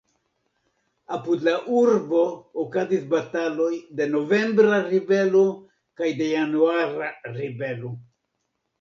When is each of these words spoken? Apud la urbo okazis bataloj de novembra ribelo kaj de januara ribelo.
Apud 1.17 1.45
la 1.47 1.53
urbo 1.81 2.21
okazis 2.65 3.05
bataloj 3.13 3.69
de 4.01 4.09
novembra 4.17 4.83
ribelo 4.89 5.47
kaj 6.03 6.13
de 6.25 6.35
januara 6.35 7.15
ribelo. 7.41 7.97